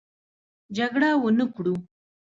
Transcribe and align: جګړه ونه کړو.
جګړه 0.77 1.09
ونه 1.21 1.45
کړو. 1.55 1.73